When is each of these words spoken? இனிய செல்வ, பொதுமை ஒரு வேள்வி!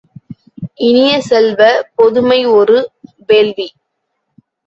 இனிய 0.79 1.11
செல்வ, 1.21 1.59
பொதுமை 1.95 2.39
ஒரு 2.53 2.77
வேள்வி! 3.29 3.67